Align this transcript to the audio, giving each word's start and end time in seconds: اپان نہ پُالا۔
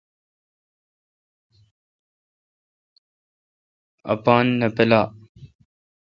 اپان 4.13 4.45
نہ 4.59 4.67
پُالا۔ 4.75 5.01